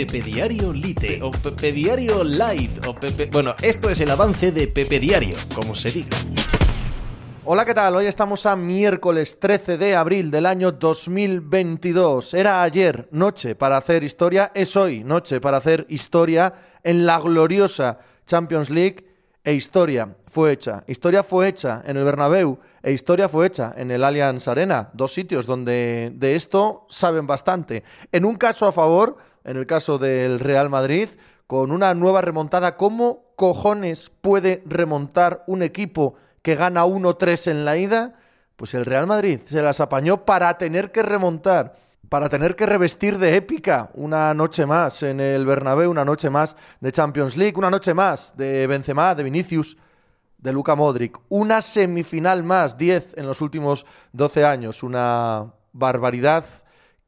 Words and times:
Pepe 0.00 0.22
Diario 0.22 0.72
Lite 0.72 1.20
o 1.22 1.30
Pepe 1.30 1.72
Diario 1.72 2.24
Light 2.24 2.86
o 2.86 2.94
Pepe... 2.94 3.26
Bueno, 3.26 3.54
esto 3.60 3.90
es 3.90 4.00
el 4.00 4.10
avance 4.10 4.50
de 4.50 4.66
Pepe 4.66 4.98
Diario, 4.98 5.36
como 5.54 5.74
se 5.74 5.92
diga. 5.92 6.24
Hola, 7.44 7.66
¿qué 7.66 7.74
tal? 7.74 7.96
Hoy 7.96 8.06
estamos 8.06 8.46
a 8.46 8.56
miércoles 8.56 9.38
13 9.38 9.76
de 9.76 9.94
abril 9.94 10.30
del 10.30 10.46
año 10.46 10.72
2022. 10.72 12.32
Era 12.32 12.62
ayer 12.62 13.08
noche 13.10 13.54
para 13.54 13.76
hacer 13.76 14.02
historia, 14.02 14.52
es 14.54 14.74
hoy 14.74 15.04
noche 15.04 15.38
para 15.38 15.58
hacer 15.58 15.84
historia 15.90 16.54
en 16.82 17.04
la 17.04 17.18
gloriosa 17.18 17.98
Champions 18.26 18.70
League 18.70 19.04
e 19.44 19.52
historia 19.52 20.16
fue 20.28 20.52
hecha. 20.52 20.82
Historia 20.86 21.22
fue 21.22 21.48
hecha 21.48 21.82
en 21.84 21.98
el 21.98 22.04
Bernabéu 22.04 22.58
e 22.82 22.92
historia 22.92 23.28
fue 23.28 23.48
hecha 23.48 23.74
en 23.76 23.90
el 23.90 24.02
Allianz 24.02 24.48
Arena, 24.48 24.88
dos 24.94 25.12
sitios 25.12 25.44
donde 25.44 26.10
de 26.14 26.36
esto 26.36 26.86
saben 26.88 27.26
bastante. 27.26 27.84
En 28.12 28.24
un 28.24 28.36
caso 28.36 28.66
a 28.66 28.72
favor, 28.72 29.18
en 29.44 29.56
el 29.56 29.66
caso 29.66 29.98
del 29.98 30.40
Real 30.40 30.68
Madrid, 30.70 31.08
con 31.46 31.72
una 31.72 31.94
nueva 31.94 32.20
remontada, 32.20 32.76
¿cómo 32.76 33.24
cojones 33.36 34.10
puede 34.20 34.62
remontar 34.66 35.44
un 35.46 35.62
equipo 35.62 36.14
que 36.42 36.54
gana 36.54 36.84
1-3 36.84 37.50
en 37.50 37.64
la 37.64 37.76
ida? 37.76 38.14
Pues 38.56 38.74
el 38.74 38.84
Real 38.84 39.06
Madrid 39.06 39.40
se 39.48 39.62
las 39.62 39.80
apañó 39.80 40.24
para 40.24 40.56
tener 40.58 40.92
que 40.92 41.02
remontar 41.02 41.74
para 42.10 42.28
tener 42.28 42.56
que 42.56 42.66
revestir 42.66 43.18
de 43.18 43.36
épica 43.36 43.88
una 43.94 44.34
noche 44.34 44.66
más 44.66 45.04
en 45.04 45.20
el 45.20 45.46
Bernabéu, 45.46 45.92
una 45.92 46.04
noche 46.04 46.28
más 46.28 46.56
de 46.80 46.90
Champions 46.90 47.36
League, 47.36 47.56
una 47.56 47.70
noche 47.70 47.94
más 47.94 48.36
de 48.36 48.66
Benzema, 48.66 49.14
de 49.14 49.22
Vinicius, 49.22 49.76
de 50.36 50.52
Luka 50.52 50.74
Modric, 50.74 51.16
una 51.28 51.62
semifinal 51.62 52.42
más, 52.42 52.76
10 52.76 53.16
en 53.16 53.26
los 53.28 53.40
últimos 53.40 53.86
12 54.12 54.44
años, 54.44 54.82
una 54.82 55.52
barbaridad 55.72 56.44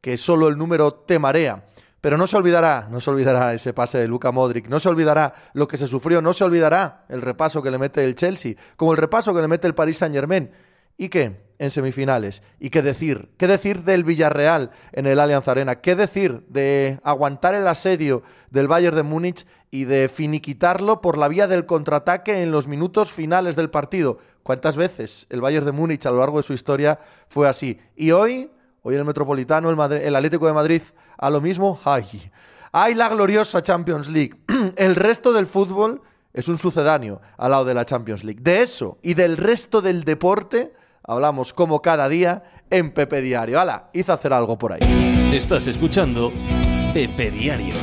que 0.01 0.17
solo 0.17 0.47
el 0.47 0.57
número 0.57 0.93
te 0.95 1.19
marea. 1.19 1.65
Pero 2.03 2.19
no 2.19 2.27
se 2.27 2.37
olvidará, 2.37 2.89
no 2.91 3.01
se 3.01 3.09
olvidará 3.09 3.55
ese 3.55 3.73
pase 3.73 3.97
de 3.97 4.09
Luka 4.09 4.31
Modric, 4.31 4.69
no 4.69 4.79
se 4.79 4.91
olvidará 4.91 5.33
lo 5.55 5.67
que 5.67 5.79
se 5.79 5.87
sufrió, 5.87 6.21
no 6.21 6.35
se 6.35 6.45
olvidará 6.45 7.07
el 7.09 7.23
repaso 7.23 7.63
que 7.63 7.71
le 7.71 7.79
mete 7.79 8.05
el 8.05 8.15
Chelsea, 8.15 8.57
como 8.77 8.93
el 8.93 8.99
repaso 8.99 9.33
que 9.33 9.41
le 9.41 9.49
mete 9.49 9.67
el 9.67 9.75
Paris 9.75 9.97
Saint-Germain. 9.97 10.51
¿Y 10.99 11.09
qué? 11.09 11.41
en 11.63 11.71
semifinales. 11.71 12.43
¿Y 12.59 12.71
qué 12.71 12.83
decir? 12.83 13.31
¿Qué 13.37 13.47
decir 13.47 13.85
del 13.85 14.03
Villarreal 14.03 14.73
en 14.91 15.07
el 15.07 15.21
Allianz 15.21 15.47
Arena? 15.47 15.77
¿Qué 15.77 15.95
decir 15.95 16.45
de 16.49 16.99
aguantar 17.05 17.55
el 17.55 17.69
asedio 17.69 18.25
del 18.51 18.67
Bayern 18.67 18.97
de 18.97 19.05
Múnich 19.05 19.47
y 19.71 19.85
de 19.85 20.09
finiquitarlo 20.09 21.01
por 21.01 21.17
la 21.17 21.29
vía 21.29 21.47
del 21.47 21.65
contraataque 21.65 22.43
en 22.43 22.51
los 22.51 22.67
minutos 22.67 23.13
finales 23.13 23.55
del 23.55 23.71
partido? 23.71 24.19
¿Cuántas 24.43 24.77
veces 24.77 25.29
el 25.31 25.41
Bayern 25.41 25.65
de 25.65 25.71
Múnich 25.71 26.05
a 26.05 26.11
lo 26.11 26.19
largo 26.19 26.39
de 26.39 26.43
su 26.43 26.53
historia 26.53 26.99
fue 27.29 27.49
así? 27.49 27.79
Y 27.95 28.11
hoy, 28.11 28.51
hoy 28.83 28.95
el 28.95 29.05
Metropolitano, 29.05 29.71
el, 29.71 29.93
el 29.93 30.17
Atlético 30.17 30.47
de 30.47 30.53
Madrid, 30.53 30.83
a 31.19 31.31
lo 31.31 31.41
mismo, 31.41 31.81
¡ay! 31.85 32.31
¡Ay, 32.73 32.95
la 32.95 33.09
gloriosa 33.09 33.63
Champions 33.63 34.09
League! 34.09 34.35
el 34.77 34.97
resto 34.97 35.33
del 35.33 35.47
fútbol 35.47 36.03
es 36.33 36.49
un 36.49 36.59
sucedáneo 36.59 37.21
al 37.37 37.51
lado 37.51 37.65
de 37.65 37.75
la 37.75 37.85
Champions 37.85 38.25
League. 38.25 38.41
De 38.43 38.63
eso 38.63 38.99
y 39.03 39.15
del 39.15 39.37
resto 39.37 39.83
del 39.83 40.05
deporte 40.05 40.75
hablamos 41.05 41.53
como 41.53 41.83
cada 41.83 42.09
día 42.09 42.43
en 42.71 42.93
Pepe 42.93 43.21
Diario. 43.21 43.61
¡Hala! 43.61 43.91
Hice 43.93 44.13
hacer 44.13 44.33
algo 44.33 44.59
por 44.59 44.73
ahí. 44.73 44.81
Estás 45.33 45.67
escuchando 45.67 46.33
Pepe 46.95 47.31
Diario. 47.31 47.75